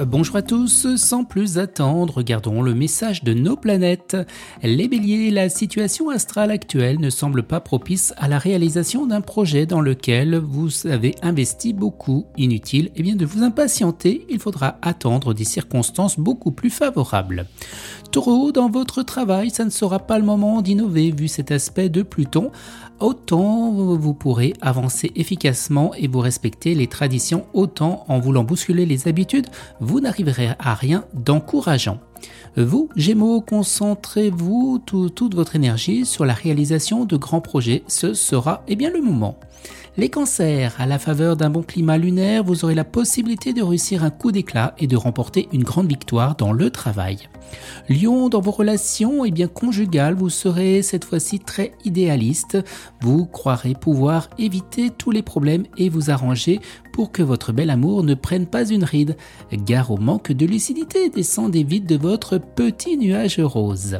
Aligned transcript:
Euh, 0.00 0.06
bonjour 0.06 0.36
à 0.36 0.42
tous, 0.42 0.96
sans 0.96 1.24
plus 1.24 1.58
attendre, 1.58 2.14
regardons 2.14 2.62
le 2.62 2.74
message 2.74 3.24
de 3.24 3.34
nos 3.34 3.56
planètes. 3.56 4.16
Les 4.62 4.88
béliers, 4.88 5.30
la 5.30 5.50
situation 5.50 6.08
astrale 6.08 6.50
actuelle 6.50 6.98
ne 6.98 7.10
semble 7.10 7.42
pas 7.42 7.60
propice 7.60 8.14
à 8.16 8.26
la 8.26 8.38
réalisation 8.38 9.06
d'un 9.06 9.20
projet 9.20 9.66
dans 9.66 9.82
lequel 9.82 10.36
vous 10.36 10.86
avez 10.86 11.14
investi 11.22 11.74
beaucoup. 11.74 12.24
Inutile 12.38 12.90
eh 12.96 13.02
bien, 13.02 13.16
de 13.16 13.26
vous 13.26 13.42
impatienter, 13.42 14.26
il 14.30 14.38
faudra 14.38 14.78
attendre 14.80 15.34
des 15.34 15.44
circonstances 15.44 16.18
beaucoup 16.18 16.52
plus 16.52 16.70
favorables. 16.70 17.46
Taureau, 18.10 18.52
dans 18.52 18.70
votre 18.70 19.02
travail, 19.02 19.50
ça 19.50 19.64
ne 19.64 19.70
sera 19.70 19.98
pas 19.98 20.18
le 20.18 20.24
moment 20.24 20.62
d'innover 20.62 21.10
vu 21.10 21.28
cet 21.28 21.50
aspect 21.50 21.88
de 21.88 22.02
Pluton. 22.02 22.50
Autant 23.00 23.72
vous 23.72 24.14
pourrez 24.14 24.52
avancer 24.60 25.10
efficacement 25.16 25.92
et 25.94 26.06
vous 26.06 26.20
respecter 26.20 26.74
les 26.76 26.86
traditions, 26.86 27.46
autant 27.52 28.04
en 28.08 28.20
voulant 28.20 28.44
bousculer 28.44 28.86
les 28.86 29.08
habitudes, 29.08 29.48
vous 29.82 30.00
n'arriverez 30.00 30.50
à 30.58 30.74
rien 30.74 31.04
d'encourageant. 31.12 31.98
Vous, 32.56 32.88
Gémeaux, 32.94 33.40
concentrez-vous 33.40 34.80
toute 34.86 35.34
votre 35.34 35.56
énergie 35.56 36.06
sur 36.06 36.24
la 36.24 36.34
réalisation 36.34 37.04
de 37.04 37.16
grands 37.16 37.40
projets, 37.40 37.82
ce 37.88 38.14
sera 38.14 38.62
eh 38.68 38.76
bien 38.76 38.90
le 38.90 39.02
moment. 39.02 39.38
Les 39.98 40.08
cancers, 40.08 40.74
à 40.78 40.86
la 40.86 40.98
faveur 40.98 41.36
d'un 41.36 41.50
bon 41.50 41.62
climat 41.62 41.98
lunaire, 41.98 42.44
vous 42.44 42.64
aurez 42.64 42.74
la 42.74 42.82
possibilité 42.82 43.52
de 43.52 43.62
réussir 43.62 44.04
un 44.04 44.08
coup 44.08 44.32
d'éclat 44.32 44.74
et 44.78 44.86
de 44.86 44.96
remporter 44.96 45.50
une 45.52 45.64
grande 45.64 45.86
victoire 45.86 46.34
dans 46.34 46.54
le 46.54 46.70
travail. 46.70 47.28
Lion, 47.90 48.30
dans 48.30 48.40
vos 48.40 48.52
relations 48.52 49.22
et 49.22 49.28
eh 49.28 49.30
bien 49.30 49.48
conjugales, 49.48 50.14
vous 50.14 50.30
serez 50.30 50.80
cette 50.80 51.04
fois-ci 51.04 51.40
très 51.40 51.72
idéaliste. 51.84 52.56
Vous 53.02 53.26
croirez 53.26 53.74
pouvoir 53.74 54.30
éviter 54.38 54.88
tous 54.88 55.10
les 55.10 55.20
problèmes 55.20 55.64
et 55.76 55.90
vous 55.90 56.10
arranger 56.10 56.60
pour 56.94 57.12
que 57.12 57.22
votre 57.22 57.52
bel 57.52 57.68
amour 57.68 58.02
ne 58.02 58.14
prenne 58.14 58.46
pas 58.46 58.66
une 58.66 58.84
ride. 58.84 59.16
Gare 59.52 59.90
au 59.90 59.98
manque 59.98 60.32
de 60.32 60.46
lucidité, 60.46 61.10
descendez 61.10 61.64
vite 61.64 61.86
de 61.86 61.96
votre 61.96 62.38
petit 62.38 62.96
nuage 62.96 63.40
rose. 63.40 63.98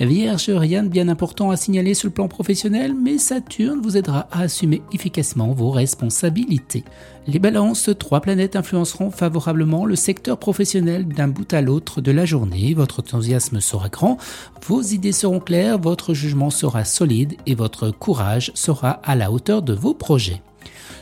Vierge, 0.00 0.48
rien 0.48 0.82
de 0.82 0.88
bien 0.88 1.08
important 1.08 1.50
à 1.50 1.56
signaler 1.56 1.92
sur 1.92 2.08
le 2.08 2.14
plan 2.14 2.28
professionnel, 2.28 2.94
mais 2.94 3.18
Saturne 3.18 3.82
vous 3.82 3.98
aidera 3.98 4.26
à 4.30 4.42
assumer 4.42 4.82
efficacement 4.92 5.33
vos 5.36 5.70
responsabilités. 5.70 6.84
Les 7.26 7.38
balances, 7.38 7.90
trois 7.98 8.20
planètes 8.20 8.56
influenceront 8.56 9.10
favorablement 9.10 9.86
le 9.86 9.96
secteur 9.96 10.38
professionnel 10.38 11.08
d'un 11.08 11.28
bout 11.28 11.52
à 11.52 11.62
l'autre 11.62 12.00
de 12.00 12.12
la 12.12 12.24
journée. 12.24 12.74
Votre 12.74 13.00
enthousiasme 13.00 13.60
sera 13.60 13.88
grand, 13.88 14.18
vos 14.66 14.82
idées 14.82 15.12
seront 15.12 15.40
claires, 15.40 15.78
votre 15.78 16.14
jugement 16.14 16.50
sera 16.50 16.84
solide 16.84 17.34
et 17.46 17.54
votre 17.54 17.90
courage 17.90 18.52
sera 18.54 18.90
à 19.02 19.16
la 19.16 19.32
hauteur 19.32 19.62
de 19.62 19.72
vos 19.72 19.94
projets. 19.94 20.42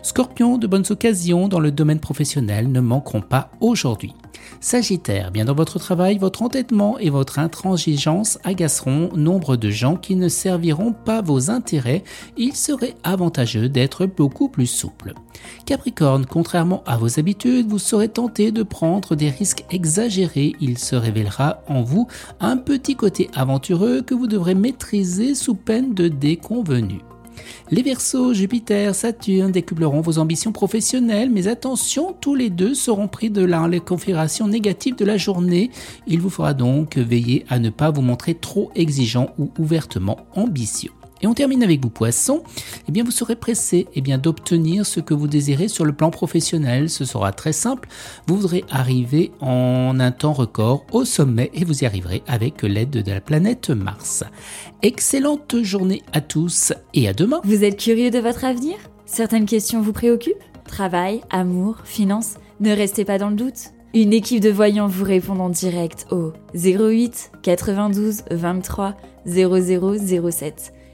Scorpion, 0.02 0.58
de 0.58 0.66
bonnes 0.66 0.84
occasions 0.90 1.48
dans 1.48 1.60
le 1.60 1.70
domaine 1.70 2.00
professionnel 2.00 2.70
ne 2.70 2.80
manqueront 2.80 3.20
pas 3.20 3.50
aujourd'hui. 3.60 4.14
Sagittaire, 4.60 5.30
bien 5.30 5.44
dans 5.44 5.54
votre 5.54 5.78
travail, 5.78 6.18
votre 6.18 6.42
entêtement 6.42 6.98
et 6.98 7.10
votre 7.10 7.38
intransigeance 7.38 8.38
agaceront 8.44 9.10
nombre 9.14 9.56
de 9.56 9.70
gens 9.70 9.96
qui 9.96 10.16
ne 10.16 10.28
serviront 10.28 10.92
pas 10.92 11.20
vos 11.20 11.50
intérêts. 11.50 12.04
Il 12.36 12.54
serait 12.54 12.94
avantageux 13.02 13.68
d'être 13.68 14.06
beaucoup 14.06 14.48
plus 14.48 14.66
souple. 14.66 15.14
Capricorne, 15.66 16.26
contrairement 16.26 16.82
à 16.86 16.96
vos 16.96 17.18
habitudes, 17.18 17.68
vous 17.68 17.78
serez 17.78 18.08
tenté 18.08 18.52
de 18.52 18.62
prendre 18.62 19.16
des 19.16 19.30
risques 19.30 19.64
exagérés. 19.70 20.52
Il 20.60 20.78
se 20.78 20.96
révélera 20.96 21.62
en 21.68 21.82
vous 21.82 22.06
un 22.40 22.56
petit 22.56 22.96
côté 22.96 23.30
aventureux 23.34 24.02
que 24.02 24.14
vous 24.14 24.26
devrez 24.26 24.54
maîtriser 24.54 25.34
sous 25.34 25.54
peine 25.54 25.94
de 25.94 26.08
déconvenus. 26.08 27.00
Les 27.70 27.82
Verseaux, 27.82 28.34
Jupiter, 28.34 28.94
Saturne 28.94 29.52
décupleront 29.52 30.00
vos 30.00 30.18
ambitions 30.18 30.52
professionnelles, 30.52 31.30
mais 31.30 31.48
attention, 31.48 32.14
tous 32.20 32.34
les 32.34 32.50
deux 32.50 32.74
seront 32.74 33.08
pris 33.08 33.30
de 33.30 33.44
la 33.44 33.62
configuration 33.80 34.48
négative 34.48 34.96
de 34.96 35.04
la 35.04 35.16
journée. 35.16 35.70
Il 36.06 36.20
vous 36.20 36.30
faudra 36.30 36.54
donc 36.54 36.96
veiller 36.96 37.44
à 37.48 37.58
ne 37.58 37.70
pas 37.70 37.90
vous 37.90 38.02
montrer 38.02 38.34
trop 38.34 38.70
exigeant 38.74 39.30
ou 39.38 39.50
ouvertement 39.58 40.18
ambitieux. 40.34 40.92
Et 41.22 41.26
on 41.28 41.34
termine 41.34 41.62
avec 41.62 41.80
vous 41.80 41.90
poissons. 41.90 42.42
Eh 42.88 42.92
bien, 42.92 43.04
vous 43.04 43.12
serez 43.12 43.36
pressé 43.36 43.86
eh 43.94 44.00
bien, 44.00 44.18
d'obtenir 44.18 44.84
ce 44.84 44.98
que 44.98 45.14
vous 45.14 45.28
désirez 45.28 45.68
sur 45.68 45.84
le 45.84 45.92
plan 45.92 46.10
professionnel. 46.10 46.90
Ce 46.90 47.04
sera 47.04 47.32
très 47.32 47.52
simple. 47.52 47.88
Vous 48.26 48.36
voudrez 48.36 48.64
arriver 48.70 49.30
en 49.40 50.00
un 50.00 50.10
temps 50.10 50.32
record 50.32 50.84
au 50.90 51.04
sommet 51.04 51.50
et 51.54 51.64
vous 51.64 51.84
y 51.84 51.86
arriverez 51.86 52.22
avec 52.26 52.62
l'aide 52.62 52.90
de 52.90 53.10
la 53.10 53.20
planète 53.20 53.70
Mars. 53.70 54.24
Excellente 54.82 55.62
journée 55.62 56.02
à 56.12 56.20
tous 56.20 56.72
et 56.92 57.08
à 57.08 57.12
demain. 57.12 57.40
Vous 57.44 57.62
êtes 57.62 57.78
curieux 57.78 58.10
de 58.10 58.18
votre 58.18 58.44
avenir? 58.44 58.74
Certaines 59.06 59.46
questions 59.46 59.80
vous 59.80 59.92
préoccupent? 59.92 60.42
Travail, 60.66 61.22
amour, 61.30 61.78
finances? 61.84 62.34
Ne 62.60 62.72
restez 62.72 63.04
pas 63.04 63.18
dans 63.18 63.30
le 63.30 63.36
doute. 63.36 63.70
Une 63.94 64.12
équipe 64.12 64.40
de 64.40 64.50
voyants 64.50 64.88
vous 64.88 65.04
répond 65.04 65.38
en 65.38 65.50
direct 65.50 66.06
au 66.10 66.32
08 66.54 67.32
92 67.42 68.22
23 68.30 68.96
0007. 69.26 70.72